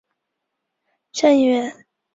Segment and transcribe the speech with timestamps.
[1.11, 1.85] 下议院。